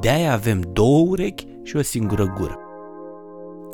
De-aia 0.00 0.32
avem 0.32 0.60
două 0.72 1.06
urechi 1.08 1.46
și 1.62 1.76
o 1.76 1.82
singură 1.82 2.24
gură. 2.24 2.58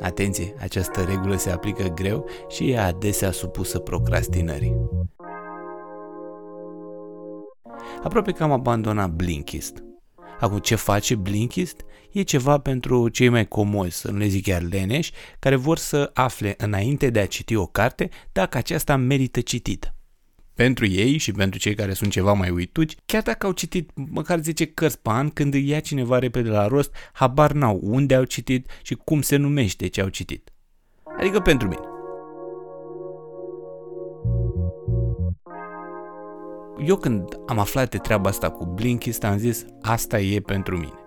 Atenție, 0.01 0.55
această 0.61 1.01
regulă 1.01 1.37
se 1.37 1.51
aplică 1.51 1.89
greu 1.89 2.25
și 2.49 2.71
e 2.71 2.79
adesea 2.79 3.31
supusă 3.31 3.79
procrastinării. 3.79 4.77
Aproape 8.03 8.33
că 8.33 8.43
am 8.43 8.53
abandonat 8.53 9.11
Blinkist. 9.11 9.85
Acum, 10.41 10.59
ce 10.59 10.75
face 10.75 11.15
Blinkist? 11.15 11.81
E 12.13 12.23
ceva 12.23 12.59
pentru 12.59 13.09
cei 13.09 13.29
mai 13.29 13.49
comozi, 13.49 13.97
să 13.97 14.11
nu 14.11 14.19
le 14.19 14.27
zic 14.27 14.45
chiar 14.45 14.63
leneși, 14.63 15.13
care 15.39 15.57
vor 15.57 15.79
să 15.79 16.11
afle 16.15 16.55
înainte 16.59 17.11
de 17.11 17.21
a 17.21 17.27
citi 17.27 17.55
o 17.55 17.67
carte 17.67 18.09
dacă 18.33 18.59
aceasta 18.59 18.97
merită 18.97 19.41
citită. 19.41 19.95
Pentru 20.55 20.87
ei 20.87 21.17
și 21.17 21.33
pentru 21.33 21.59
cei 21.59 21.75
care 21.75 21.93
sunt 21.93 22.11
ceva 22.11 22.33
mai 22.33 22.51
uituci, 22.51 22.95
chiar 23.07 23.23
dacă 23.23 23.47
au 23.47 23.53
citit 23.53 23.91
măcar 23.95 24.39
10 24.39 24.67
cărți 24.67 25.01
pe 25.01 25.11
an, 25.11 25.31
când 25.31 25.55
îi 25.55 25.69
ia 25.69 25.81
cineva 25.81 26.19
repede 26.19 26.49
la 26.49 26.67
rost, 26.67 26.95
habar 27.13 27.53
n-au 27.53 27.81
unde 27.83 28.15
au 28.15 28.25
citit 28.25 28.71
și 28.83 28.95
cum 28.95 29.23
se 29.23 29.37
numește 29.37 29.87
ce 29.87 30.01
au 30.01 30.09
citit. 30.09 30.53
Adică 31.19 31.41
pentru 31.41 31.69
mine. 31.69 31.83
Eu 36.87 36.97
când 36.97 37.39
am 37.47 37.59
aflat 37.59 37.91
de 37.91 37.99
treaba 37.99 38.29
asta 38.29 38.51
cu 38.51 38.65
Blinkist 38.65 39.25
am 39.25 39.39
zis 39.39 39.65
asta 39.83 40.21
e 40.21 40.41
pentru 40.41 40.77
mine. 40.77 40.99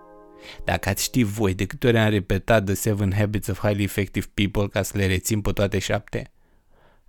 Dacă 0.64 0.90
ați 0.90 1.04
ști 1.04 1.24
voi 1.24 1.54
de 1.54 1.66
câte 1.66 1.88
ori 1.88 1.98
am 1.98 2.10
repetat 2.10 2.66
The 2.66 2.74
Seven 2.74 3.14
Habits 3.14 3.48
of 3.48 3.60
Highly 3.60 3.84
Effective 3.84 4.26
People 4.34 4.68
ca 4.68 4.82
să 4.82 4.98
le 4.98 5.06
rețin 5.06 5.42
pe 5.42 5.52
toate 5.52 5.80
șapte, 5.80 6.32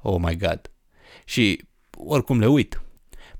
oh 0.02 0.16
my 0.18 0.36
god. 0.36 0.70
Și 1.24 1.67
oricum 2.06 2.38
le 2.38 2.46
uit. 2.46 2.82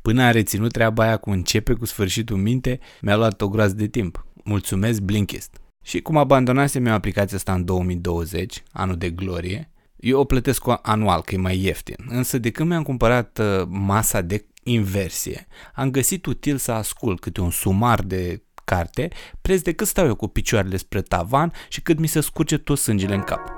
Până 0.02 0.22
a 0.22 0.30
reținut 0.30 0.72
treaba 0.72 1.02
aia 1.02 1.16
cu 1.16 1.30
începe 1.30 1.72
cu 1.72 1.84
sfârșitul 1.84 2.36
minte, 2.36 2.78
mi-a 3.00 3.16
luat 3.16 3.40
o 3.40 3.48
groază 3.48 3.74
de 3.74 3.86
timp. 3.86 4.26
Mulțumesc 4.44 5.00
Blinkist. 5.00 5.60
Și 5.82 6.00
cum 6.00 6.16
abandonasem 6.16 6.86
eu 6.86 6.92
aplicația 6.92 7.36
asta 7.36 7.52
în 7.52 7.64
2020, 7.64 8.62
anul 8.72 8.96
de 8.96 9.10
glorie, 9.10 9.70
eu 9.96 10.20
o 10.20 10.24
plătesc 10.24 10.64
anual, 10.83 11.22
că 11.22 11.34
e 11.34 11.38
mai 11.38 11.58
ieftin. 11.58 11.96
Însă 12.08 12.38
de 12.38 12.50
când 12.50 12.68
mi-am 12.68 12.83
cumpărat 12.83 13.38
uh, 13.38 13.66
masa 13.68 14.20
de 14.20 14.46
inversie, 14.62 15.46
am 15.74 15.90
găsit 15.90 16.27
util 16.27 16.56
să 16.56 16.72
ascult 16.72 17.20
câte 17.20 17.40
un 17.40 17.50
sumar 17.50 18.02
de 18.02 18.42
carte, 18.64 19.08
preț 19.40 19.61
de 19.61 19.72
cât 19.72 19.86
stau 19.86 20.06
eu 20.06 20.14
cu 20.14 20.27
picioarele 20.27 20.77
spre 20.77 21.02
tavan 21.02 21.52
și 21.68 21.83
cât 21.83 21.98
mi 21.98 22.06
se 22.06 22.20
scurge 22.20 22.56
tot 22.56 22.78
sângele 22.78 23.14
în 23.14 23.22
cap. 23.22 23.58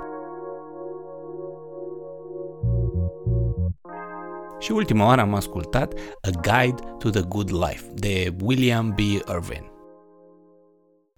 Și 4.60 4.72
ultima 4.72 5.06
oară 5.06 5.20
am 5.20 5.34
ascultat 5.34 5.94
A 6.20 6.30
Guide 6.30 6.82
to 6.98 7.10
the 7.10 7.22
Good 7.22 7.52
Life 7.52 7.84
de 7.94 8.34
William 8.42 8.88
B. 8.88 8.98
Irvin. 8.98 9.70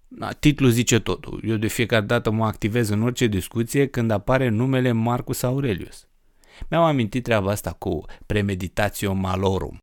Da, 0.07 0.31
titlul 0.31 0.69
zice 0.69 0.99
totul. 0.99 1.41
Eu 1.45 1.55
de 1.55 1.67
fiecare 1.67 2.05
dată 2.05 2.31
mă 2.31 2.45
activez 2.45 2.89
în 2.89 3.01
orice 3.01 3.27
discuție 3.27 3.87
când 3.87 4.11
apare 4.11 4.49
numele 4.49 4.91
Marcus 4.91 5.41
Aurelius. 5.41 6.07
Mi-am 6.69 6.83
amintit 6.83 7.23
treaba 7.23 7.51
asta 7.51 7.71
cu 7.71 8.05
premeditatio 8.25 9.13
malorum. 9.13 9.77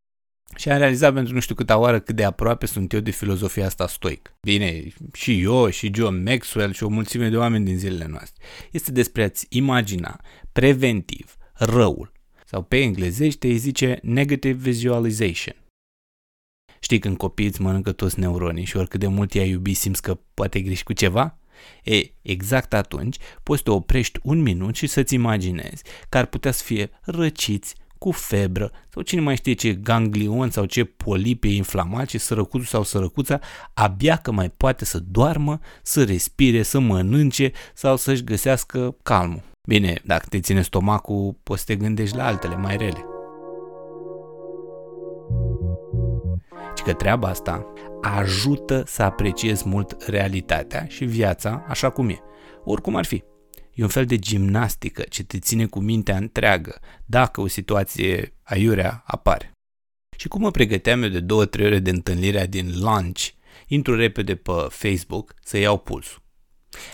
Și 0.57 0.71
am 0.71 0.79
realizat 0.79 1.15
pentru 1.15 1.35
nu 1.35 1.41
știu 1.41 1.55
câta 1.55 1.79
oară 1.79 2.01
cât 2.01 2.17
de 2.17 2.25
aproape 2.25 2.67
sunt 2.67 2.93
eu 2.93 3.01
de 3.01 3.11
filozofia 3.11 3.67
asta 3.67 3.87
stoic. 3.87 4.35
Bine, 4.41 4.83
și 5.13 5.43
eu, 5.43 5.69
și 5.69 5.91
John 5.95 6.23
Maxwell 6.23 6.73
și 6.73 6.83
o 6.83 6.89
mulțime 6.89 7.29
de 7.29 7.37
oameni 7.37 7.65
din 7.65 7.79
zilele 7.79 8.07
noastre. 8.07 8.45
Este 8.71 8.93
despre 8.93 9.23
a-ți 9.23 9.47
imagina 9.49 10.21
preventiv 10.53 11.37
răul 11.55 12.13
sau 12.51 12.63
pe 12.63 12.83
englezește 12.83 13.47
îi 13.47 13.57
zice 13.57 13.99
negative 14.03 14.71
visualization. 14.71 15.57
Știi 16.81 16.99
când 16.99 17.17
copiii 17.17 17.49
îți 17.49 17.63
mănâncă 17.63 17.93
toți 17.93 18.21
neuronii 18.21 18.65
și 18.65 18.77
oricât 18.77 19.01
de 19.01 19.07
mult 19.07 19.35
i-ai 19.35 19.49
iubi 19.49 19.75
simți 19.75 20.03
că 20.03 20.19
poate 20.35 20.61
greși 20.61 20.83
cu 20.83 20.93
ceva? 20.93 21.39
E, 21.85 22.01
exact 22.23 22.75
atunci 22.75 23.17
poți 23.43 23.59
să 23.59 23.65
te 23.65 23.71
oprești 23.71 24.19
un 24.23 24.43
minut 24.43 24.75
și 24.75 24.87
să-ți 24.87 25.15
imaginezi 25.15 25.83
că 26.09 26.19
ar 26.19 26.27
putea 26.27 26.51
să 26.51 26.63
fie 26.65 26.91
răciți, 27.01 27.75
cu 27.99 28.11
febră 28.11 28.73
sau 28.89 29.03
cine 29.03 29.21
mai 29.21 29.37
știe 29.37 29.53
ce 29.53 29.75
ganglion 29.75 30.51
sau 30.51 30.65
ce 30.65 30.85
polip 30.85 31.45
e 31.45 31.49
inflamat 31.49 32.09
și 32.09 32.19
sărăcuțul 32.19 32.67
sau 32.67 32.83
sărăcuța 32.83 33.41
abia 33.75 34.17
că 34.17 34.31
mai 34.31 34.51
poate 34.51 34.85
să 34.85 34.99
doarmă, 34.99 35.61
să 35.83 36.05
respire, 36.05 36.63
să 36.63 36.79
mănânce 36.79 37.53
sau 37.75 37.97
să-și 37.97 38.25
găsească 38.25 38.97
calmul. 39.03 39.50
Bine, 39.69 40.01
dacă 40.05 40.27
te 40.29 40.41
ține 40.41 40.63
stomacul, 40.63 41.37
poți 41.43 41.61
să 41.61 41.67
te 41.67 41.77
gândești 41.77 42.17
la 42.17 42.27
altele 42.27 42.57
mai 42.57 42.77
rele. 42.77 43.05
Și 46.77 46.83
că 46.83 46.93
treaba 46.93 47.29
asta 47.29 47.73
ajută 48.03 48.83
să 48.87 49.03
apreciezi 49.03 49.69
mult 49.69 50.03
realitatea 50.03 50.87
și 50.89 51.05
viața 51.05 51.65
așa 51.69 51.91
cum 51.91 52.09
e, 52.09 52.19
oricum 52.65 52.97
ar 52.97 53.05
fi. 53.05 53.25
E 53.75 53.83
un 53.83 53.89
fel 53.89 54.05
de 54.05 54.19
gimnastică 54.19 55.03
ce 55.03 55.25
te 55.25 55.39
ține 55.39 55.67
cu 55.67 55.81
mintea 55.81 56.17
întreagă 56.17 56.81
dacă 57.05 57.41
o 57.41 57.47
situație 57.47 58.35
aiurea 58.43 59.03
apare. 59.07 59.51
Și 60.17 60.29
cum 60.29 60.41
mă 60.41 60.51
pregăteam 60.51 61.03
eu 61.03 61.09
de 61.09 61.21
două, 61.21 61.45
trei 61.45 61.67
ore 61.67 61.79
de 61.79 61.91
întâlnirea 61.91 62.47
din 62.47 62.73
lunch, 62.81 63.29
intru 63.67 63.97
repede 63.97 64.35
pe 64.35 64.53
Facebook 64.69 65.35
să 65.43 65.59
iau 65.59 65.79
pulsul. 65.79 66.23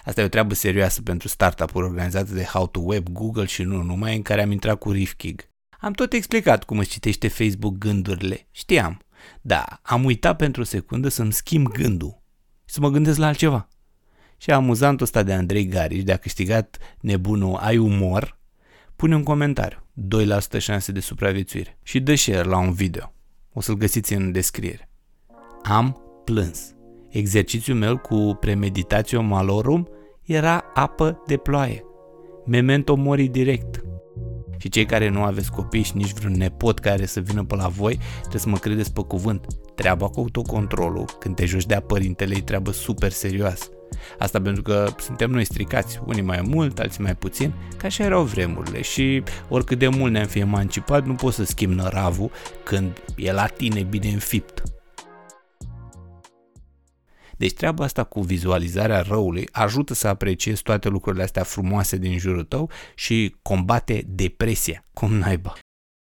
Asta 0.04 0.20
e 0.20 0.25
o 0.25 0.28
treabă 0.28 0.54
serioasă 0.54 1.03
pentru 1.03 1.28
startup-uri 1.28 1.87
organizate 1.87 2.34
de 2.34 2.42
How 2.42 2.66
to 2.66 2.81
Web, 2.82 3.09
Google 3.09 3.44
și 3.44 3.62
nu 3.62 3.82
numai, 3.82 4.16
în 4.16 4.22
care 4.22 4.42
am 4.42 4.50
intrat 4.50 4.78
cu 4.78 4.91
Rifkig. 4.91 5.48
Am 5.81 5.92
tot 5.92 6.12
explicat 6.12 6.64
cum 6.64 6.78
îți 6.78 6.91
citește 6.91 7.28
Facebook 7.28 7.78
gândurile. 7.78 8.47
Știam. 8.50 9.00
Da, 9.41 9.81
am 9.82 10.04
uitat 10.04 10.36
pentru 10.36 10.60
o 10.60 10.65
secundă 10.65 11.09
să-mi 11.09 11.32
schimb 11.32 11.69
gândul 11.69 12.22
și 12.65 12.75
să 12.75 12.81
mă 12.81 12.88
gândesc 12.88 13.19
la 13.19 13.26
altceva. 13.26 13.69
Și 14.36 14.50
amuzantul 14.50 15.04
ăsta 15.04 15.22
de 15.22 15.32
Andrei 15.32 15.66
Gariș, 15.66 16.03
de 16.03 16.12
a 16.12 16.16
câștigat 16.16 16.78
nebunul 17.00 17.56
Ai 17.56 17.76
umor, 17.76 18.38
pune 18.97 19.15
un 19.15 19.22
comentariu. 19.22 19.86
2% 20.56 20.59
șanse 20.59 20.92
de 20.92 21.00
supraviețuire. 21.00 21.78
Și 21.82 22.00
dă 22.00 22.15
share 22.15 22.48
la 22.48 22.59
un 22.59 22.72
video. 22.72 23.12
O 23.53 23.60
să-l 23.60 23.75
găsiți 23.75 24.12
în 24.12 24.32
descriere. 24.32 24.91
Am 25.62 26.00
plâns. 26.25 26.75
Exercițiul 27.16 27.77
meu 27.77 27.99
cu 27.99 28.37
premeditatio 28.41 29.22
malorum 29.22 29.88
era 30.22 30.65
apă 30.75 31.22
de 31.27 31.37
ploaie. 31.37 31.84
Memento 32.47 32.94
mori 32.94 33.27
direct. 33.27 33.84
Și 34.59 34.69
cei 34.69 34.87
care 34.87 35.09
nu 35.09 35.22
aveți 35.22 35.50
copii 35.50 35.82
și 35.82 35.97
nici 35.97 36.12
vreun 36.12 36.32
nepot 36.32 36.78
care 36.78 37.06
să 37.06 37.21
vină 37.21 37.44
pe 37.44 37.54
la 37.54 37.69
voi, 37.69 37.99
trebuie 38.21 38.41
să 38.41 38.49
mă 38.49 38.56
credeți 38.56 38.93
pe 38.93 39.00
cuvânt. 39.00 39.47
Treaba 39.75 40.09
cu 40.09 40.21
autocontrolul, 40.21 41.04
când 41.19 41.34
te 41.34 41.44
joci 41.44 41.66
de-a 41.66 41.81
părintele, 41.81 42.34
e 42.37 42.41
treabă 42.41 42.72
super 42.72 43.10
serioasă. 43.10 43.69
Asta 44.19 44.41
pentru 44.41 44.62
că 44.62 44.88
suntem 44.98 45.31
noi 45.31 45.44
stricați, 45.44 46.00
unii 46.06 46.22
mai 46.22 46.41
mult, 46.48 46.78
alții 46.78 47.03
mai 47.03 47.15
puțin, 47.15 47.53
ca 47.77 47.87
așa 47.87 48.04
erau 48.04 48.22
vremurile 48.22 48.83
și 48.83 49.22
oricât 49.48 49.78
de 49.78 49.88
mult 49.88 50.12
ne-am 50.12 50.27
fi 50.27 50.38
emancipat, 50.38 51.06
nu 51.06 51.15
poți 51.15 51.37
să 51.37 51.44
schimbi 51.44 51.75
năravul 51.75 52.31
când 52.65 53.03
e 53.16 53.33
la 53.33 53.47
tine 53.47 53.83
bine 53.83 54.09
înfipt. 54.09 54.62
Deci 57.36 57.52
treaba 57.52 57.84
asta 57.84 58.04
cu 58.04 58.20
vizualizarea 58.20 59.00
răului 59.00 59.48
ajută 59.52 59.94
să 59.94 60.08
apreciezi 60.08 60.62
toate 60.62 60.88
lucrurile 60.88 61.22
astea 61.22 61.42
frumoase 61.42 61.97
din 61.97 62.19
jurul 62.19 62.44
tău 62.44 62.70
și 62.94 63.36
combate 63.42 64.04
depresia, 64.06 64.84
cum 64.92 65.14
naiba. 65.14 65.52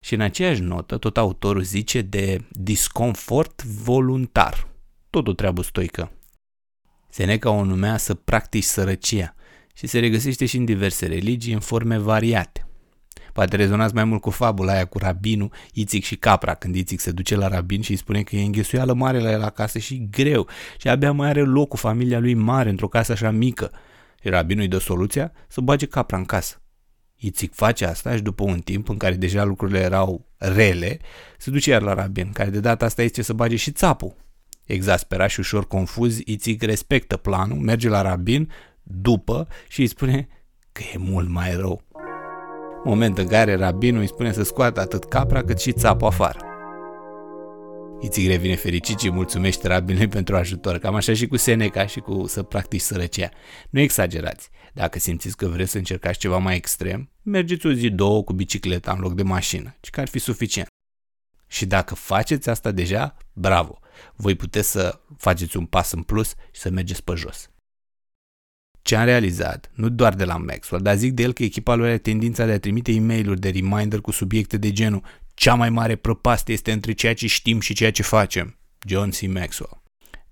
Și 0.06 0.14
în 0.14 0.22
aceeași 0.22 0.62
notă, 0.62 0.98
tot 0.98 1.18
autorul 1.18 1.62
zice 1.62 2.02
de 2.02 2.46
disconfort 2.50 3.64
voluntar. 3.64 4.68
Tot 5.10 5.28
o 5.28 5.34
treabă 5.34 5.62
stoică. 5.62 6.12
Seneca 7.10 7.50
o 7.50 7.64
numea 7.64 7.98
să 7.98 8.14
practici 8.14 8.64
sărăcia 8.64 9.36
și 9.74 9.88
se 9.88 10.00
regăsește 10.00 10.46
și 10.46 10.58
în 10.58 10.66
diverse 10.66 11.06
religii 11.06 11.54
în 11.54 11.60
forme 11.60 11.98
variate. 11.98 12.69
Poate 13.40 13.56
rezonați 13.56 13.94
mai 13.94 14.04
mult 14.04 14.22
cu 14.22 14.30
fabula 14.30 14.74
aia 14.74 14.86
cu 14.86 14.98
rabinul, 14.98 15.52
Ițic 15.74 16.04
și 16.04 16.16
capra, 16.16 16.54
când 16.54 16.76
Ițic 16.76 17.00
se 17.00 17.12
duce 17.12 17.36
la 17.36 17.48
rabin 17.48 17.82
și 17.82 17.92
îi 17.92 17.98
spune 17.98 18.22
că 18.22 18.36
e 18.36 18.44
înghesuială 18.44 18.94
mare 18.94 19.20
la 19.20 19.32
el 19.32 19.44
acasă 19.44 19.80
și 19.80 20.08
greu 20.12 20.48
și 20.78 20.90
abia 20.90 21.12
mai 21.12 21.30
are 21.30 21.42
loc 21.42 21.68
cu 21.68 21.78
familia 21.78 22.20
lui 22.20 22.34
mare 22.34 22.70
într-o 22.70 22.88
casă 22.88 23.12
așa 23.12 23.32
mică. 23.32 23.72
Și 24.22 24.30
rabinul 24.30 24.62
îi 24.62 24.70
dă 24.70 24.78
soluția 24.78 25.32
să 25.48 25.62
bage 25.62 25.86
capra 25.86 26.18
în 26.18 26.26
casă. 26.26 26.62
Ițic 27.16 27.54
face 27.54 27.86
asta 27.86 28.16
și 28.16 28.22
după 28.22 28.44
un 28.44 28.60
timp 28.60 28.90
în 28.90 28.98
care 28.98 29.16
deja 29.16 29.44
lucrurile 29.44 29.80
erau 29.80 30.26
rele, 30.38 31.00
se 31.38 31.52
duce 31.52 31.70
iar 31.70 31.82
la 31.82 31.94
rabin, 31.94 32.32
care 32.32 32.50
de 32.50 32.60
data 32.60 32.86
asta 32.86 33.02
este 33.02 33.22
să 33.22 33.34
bage 33.34 33.56
și 33.56 33.72
țapul. 33.72 34.16
Exasperat 34.66 35.30
și 35.30 35.40
ușor 35.40 35.68
confuz, 35.68 36.20
Ițic 36.26 36.64
respectă 36.64 37.18
planul, 37.18 37.58
merge 37.58 37.90
la 37.90 38.02
rabin 38.02 38.52
după 38.84 39.48
și 39.68 39.80
îi 39.80 39.88
spune 39.88 40.28
că 40.72 40.82
e 40.94 40.98
mult 40.98 41.30
mai 41.30 41.56
rău. 41.56 41.84
Moment 42.84 43.18
în 43.18 43.28
care 43.28 43.56
rabinul 43.56 44.02
îi 44.02 44.08
spune 44.08 44.32
să 44.32 44.44
scoată 44.44 44.80
atât 44.80 45.04
capra 45.04 45.44
cât 45.44 45.60
și 45.60 45.72
țapul 45.72 46.08
afară. 46.08 46.40
Ițic 48.02 48.28
revine 48.28 48.56
fericit 48.56 49.00
și 49.00 49.12
mulțumește 49.12 49.68
rabinului 49.68 50.08
pentru 50.08 50.36
ajutor, 50.36 50.78
cam 50.78 50.96
așa 50.96 51.14
și 51.14 51.28
cu 51.28 51.38
Seneca 51.38 51.86
și 51.86 52.00
cu 52.00 52.28
să 52.28 52.44
practici 52.44 52.82
sărăcia. 52.82 53.30
Nu 53.70 53.80
exagerați. 53.80 54.50
Dacă 54.74 55.00
simțiți 55.00 55.38
că 55.38 55.48
vreți 55.48 55.72
să 55.72 55.78
încercați 55.78 56.20
ceva 56.20 56.38
mai 56.38 56.56
extrem, 56.56 57.10
mergeți 57.22 57.66
o 57.66 57.72
zi, 57.72 57.90
două 57.90 58.24
cu 58.24 58.34
bicicleta 58.34 58.92
în 58.92 59.00
loc 59.00 59.14
de 59.14 59.24
mașină, 59.24 59.76
ci 59.80 59.90
că 59.90 60.00
ar 60.00 60.08
fi 60.08 60.20
suficient. 60.20 60.68
Și 61.48 61.66
dacă 61.66 61.96
faceți 61.96 62.50
asta 62.50 62.72
deja, 62.72 63.18
bravo! 63.34 63.80
Voi 64.16 64.36
puteți 64.36 64.72
să 64.72 65.00
faceți 65.18 65.58
un 65.58 65.66
pas 65.66 65.92
în 65.92 66.02
plus 66.02 66.30
și 66.52 66.62
să 66.62 66.70
mergeți 66.70 67.04
pe 67.04 67.14
jos. 67.16 67.50
Ce 68.90 68.96
am 68.96 69.06
realizat, 69.06 69.72
nu 69.74 69.90
doar 69.90 70.16
de 70.16 70.26
la 70.26 70.38
Maxwell, 70.38 70.84
dar 70.84 70.96
zic 70.96 71.14
de 71.14 71.24
el 71.24 71.34
că 71.34 71.44
echipa 71.44 71.76
lui 71.76 71.88
are 71.88 71.98
tendința 71.98 72.46
de 72.46 72.52
a 72.52 72.60
trimite 72.60 72.92
e 72.92 73.00
mail 73.00 73.36
de 73.36 73.50
reminder 73.50 74.00
cu 74.02 74.12
subiecte 74.12 74.58
de 74.58 74.72
genul 74.72 75.04
cea 75.34 75.54
mai 75.54 75.70
mare 75.70 75.96
prăpastie 75.96 76.54
este 76.54 76.72
între 76.72 76.92
ceea 76.92 77.14
ce 77.14 77.28
știm 77.28 77.60
și 77.60 77.74
ceea 77.74 77.92
ce 77.92 78.04
facem. 78.04 78.58
John 78.88 79.10
C. 79.10 79.22
Maxwell. 79.22 79.82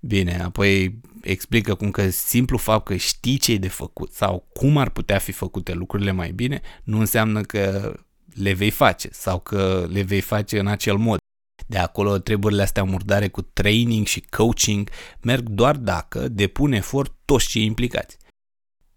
Bine, 0.00 0.42
apoi 0.42 1.00
explică 1.22 1.74
cum 1.74 1.90
că 1.90 2.10
simplu 2.10 2.56
fapt 2.56 2.84
că 2.84 2.96
știi 2.96 3.36
ce 3.36 3.52
e 3.52 3.58
de 3.58 3.68
făcut 3.68 4.12
sau 4.12 4.48
cum 4.52 4.76
ar 4.76 4.90
putea 4.90 5.18
fi 5.18 5.32
făcute 5.32 5.72
lucrurile 5.72 6.10
mai 6.10 6.30
bine, 6.30 6.60
nu 6.84 6.98
înseamnă 6.98 7.40
că 7.40 7.94
le 8.34 8.52
vei 8.52 8.70
face 8.70 9.08
sau 9.12 9.38
că 9.38 9.86
le 9.90 10.02
vei 10.02 10.20
face 10.20 10.58
în 10.58 10.66
acel 10.66 10.96
mod. 10.96 11.18
De 11.66 11.78
acolo 11.78 12.18
treburile 12.18 12.62
astea 12.62 12.84
murdare 12.84 13.28
cu 13.28 13.42
training 13.42 14.06
și 14.06 14.24
coaching 14.30 14.90
merg 15.22 15.48
doar 15.48 15.76
dacă 15.76 16.28
depun 16.28 16.72
efort 16.72 17.12
toți 17.24 17.48
cei 17.48 17.64
implicați. 17.64 18.16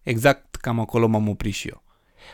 Exact 0.03 0.55
cam 0.55 0.79
acolo 0.79 1.07
m-am 1.07 1.29
oprit 1.29 1.53
și 1.53 1.67
eu. 1.67 1.83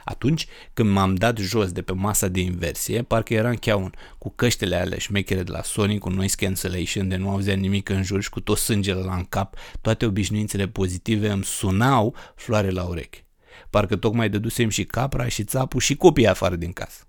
Atunci 0.05 0.47
când 0.73 0.89
m-am 0.89 1.15
dat 1.15 1.37
jos 1.37 1.71
de 1.71 1.81
pe 1.81 1.93
masa 1.93 2.27
de 2.27 2.39
inversie, 2.39 3.01
parcă 3.01 3.33
eram 3.33 3.55
cheaun, 3.55 3.93
cu 4.17 4.29
căștile 4.29 4.75
alea 4.75 4.97
șmechere 4.97 5.43
de 5.43 5.51
la 5.51 5.61
Sony, 5.61 5.97
cu 5.97 6.09
noise 6.09 6.35
cancellation, 6.35 7.07
de 7.07 7.15
nu 7.15 7.29
auzea 7.29 7.55
nimic 7.55 7.89
în 7.89 8.03
jur 8.03 8.21
și 8.21 8.29
cu 8.29 8.39
tot 8.39 8.57
sângele 8.57 9.01
la 9.01 9.15
în 9.15 9.23
cap, 9.23 9.55
toate 9.81 10.05
obișnuințele 10.05 10.67
pozitive 10.67 11.29
îmi 11.29 11.43
sunau 11.43 12.15
floare 12.35 12.69
la 12.69 12.83
urechi. 12.83 13.25
Parcă 13.69 13.95
tocmai 13.95 14.29
dădusem 14.29 14.69
și 14.69 14.83
capra 14.83 15.27
și 15.27 15.43
țapul 15.43 15.79
și 15.79 15.95
copiii 15.95 16.27
afară 16.27 16.55
din 16.55 16.71
casă. 16.71 17.01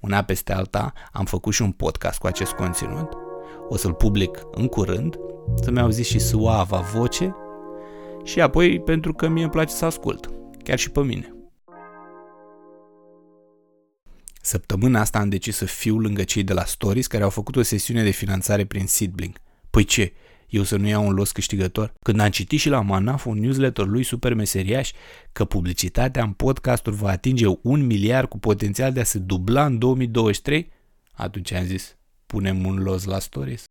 Una 0.00 0.22
peste 0.22 0.52
alta 0.52 0.92
am 1.12 1.24
făcut 1.24 1.52
și 1.52 1.62
un 1.62 1.72
podcast 1.72 2.18
cu 2.18 2.26
acest 2.26 2.52
conținut. 2.52 3.12
O 3.68 3.76
să-l 3.76 3.94
public 3.94 4.42
în 4.50 4.66
curând, 4.66 5.16
să-mi 5.62 5.80
auziți 5.80 6.08
și 6.08 6.18
suava 6.18 6.78
voce 6.78 7.34
și 8.24 8.40
apoi 8.40 8.80
pentru 8.80 9.12
că 9.12 9.28
mie 9.28 9.42
îmi 9.42 9.52
place 9.52 9.74
să 9.74 9.84
ascult, 9.84 10.30
chiar 10.62 10.78
și 10.78 10.90
pe 10.90 11.00
mine. 11.00 11.34
Săptămâna 14.44 15.00
asta 15.00 15.18
am 15.18 15.28
decis 15.28 15.56
să 15.56 15.64
fiu 15.64 15.98
lângă 15.98 16.24
cei 16.24 16.42
de 16.42 16.52
la 16.52 16.64
Stories 16.64 17.06
care 17.06 17.22
au 17.22 17.30
făcut 17.30 17.56
o 17.56 17.62
sesiune 17.62 18.02
de 18.02 18.10
finanțare 18.10 18.64
prin 18.64 18.86
Seedblink. 18.86 19.36
Păi 19.70 19.84
ce? 19.84 20.12
Eu 20.48 20.62
să 20.62 20.76
nu 20.76 20.86
iau 20.88 21.06
un 21.06 21.14
los 21.14 21.32
câștigător? 21.32 21.92
Când 22.02 22.20
am 22.20 22.30
citit 22.30 22.60
și 22.60 22.68
la 22.68 22.80
Manaf 22.80 23.24
un 23.26 23.38
newsletter 23.38 23.86
lui 23.86 24.02
super 24.02 24.34
meseriaș 24.34 24.92
că 25.32 25.44
publicitatea 25.44 26.22
în 26.22 26.32
podcasturi 26.32 26.96
va 26.96 27.10
atinge 27.10 27.46
un 27.62 27.86
miliard 27.86 28.28
cu 28.28 28.38
potențial 28.38 28.92
de 28.92 29.00
a 29.00 29.04
se 29.04 29.18
dubla 29.18 29.64
în 29.64 29.78
2023, 29.78 30.72
atunci 31.12 31.52
am 31.52 31.64
zis, 31.64 31.96
punem 32.26 32.66
un 32.66 32.82
los 32.82 33.04
la 33.04 33.18
Stories. 33.18 33.64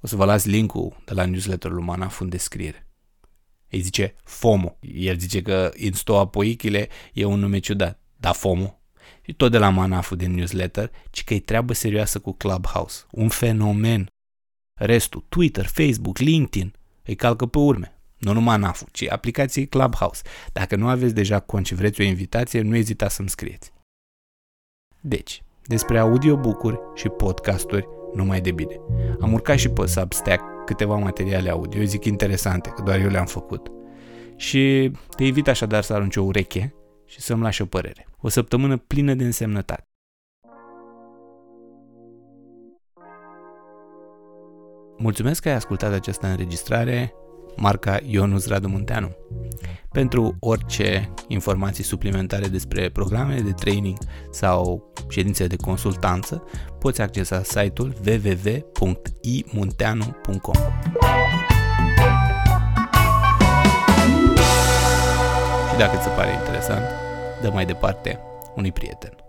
O 0.00 0.06
să 0.06 0.16
vă 0.16 0.24
las 0.24 0.44
linkul 0.44 1.02
de 1.04 1.14
la 1.14 1.24
newsletterul 1.24 1.76
lui 1.76 1.84
Manaf 1.84 2.20
în 2.20 2.28
descriere. 2.28 2.88
Îi 3.74 3.80
zice 3.80 4.14
FOMO. 4.24 4.76
El 4.80 5.18
zice 5.18 5.42
că 5.42 5.72
Instoa 5.76 6.26
Poichile 6.26 6.88
e 7.12 7.24
un 7.24 7.38
nume 7.38 7.58
ciudat. 7.58 8.00
Da, 8.16 8.32
FOMO 8.32 8.78
și 9.20 9.32
tot 9.32 9.50
de 9.50 9.58
la 9.58 9.68
Manafu 9.68 10.14
din 10.14 10.34
newsletter, 10.34 10.90
ci 11.10 11.24
că 11.24 11.34
e 11.34 11.40
treabă 11.40 11.72
serioasă 11.72 12.18
cu 12.18 12.32
Clubhouse. 12.32 13.02
Un 13.10 13.28
fenomen. 13.28 14.06
Restul, 14.74 15.24
Twitter, 15.28 15.66
Facebook, 15.66 16.18
LinkedIn, 16.18 16.74
îi 17.04 17.14
calcă 17.14 17.46
pe 17.46 17.58
urme. 17.58 17.98
Nu 18.18 18.32
numai 18.32 18.56
Manafu, 18.58 18.86
ci 18.92 19.08
aplicației 19.08 19.66
Clubhouse. 19.66 20.22
Dacă 20.52 20.76
nu 20.76 20.88
aveți 20.88 21.14
deja 21.14 21.40
cont 21.40 21.66
și 21.66 21.74
vreți 21.74 22.00
o 22.00 22.04
invitație, 22.04 22.60
nu 22.60 22.76
ezitați 22.76 23.14
să-mi 23.14 23.28
scrieți. 23.28 23.72
Deci, 25.00 25.42
despre 25.64 25.98
audiobook-uri 25.98 26.78
și 26.94 27.08
podcasturi 27.08 27.86
numai 28.14 28.40
de 28.40 28.52
bine. 28.52 28.80
Am 29.20 29.32
urcat 29.32 29.58
și 29.58 29.68
pe 29.68 29.86
Substack 29.86 30.53
câteva 30.64 30.96
materiale 30.96 31.50
audio, 31.50 31.80
eu 31.80 31.86
zic 31.86 32.04
interesante, 32.04 32.68
că 32.68 32.82
doar 32.82 33.00
eu 33.00 33.08
le-am 33.08 33.26
făcut. 33.26 33.70
Și 34.36 34.90
te 35.16 35.24
invit 35.24 35.48
așadar 35.48 35.82
să 35.82 35.92
arunci 35.92 36.16
o 36.16 36.22
ureche 36.22 36.74
și 37.06 37.20
să-mi 37.20 37.42
lași 37.42 37.62
o 37.62 37.66
părere. 37.66 38.06
O 38.20 38.28
săptămână 38.28 38.76
plină 38.76 39.14
de 39.14 39.24
însemnătate. 39.24 39.88
Mulțumesc 44.98 45.42
că 45.42 45.48
ai 45.48 45.54
ascultat 45.54 45.92
această 45.92 46.26
înregistrare, 46.26 47.14
marca 47.56 47.98
Ionus 48.06 48.48
Radu 48.48 48.68
Munteanu. 48.68 49.16
Pentru 49.94 50.36
orice 50.40 51.12
informații 51.28 51.84
suplimentare 51.84 52.46
despre 52.46 52.88
programele 52.88 53.40
de 53.40 53.52
training 53.52 53.98
sau 54.30 54.92
ședințe 55.08 55.46
de 55.46 55.56
consultanță, 55.56 56.42
poți 56.78 57.00
accesa 57.00 57.42
site-ul 57.42 57.94
www.imunteanu.com. 58.06 60.54
Și 65.70 65.76
dacă 65.78 65.96
ți 65.96 66.02
se 66.02 66.08
pare 66.08 66.32
interesant, 66.32 66.84
dă 67.42 67.50
mai 67.52 67.66
departe 67.66 68.20
unui 68.54 68.72
prieten. 68.72 69.23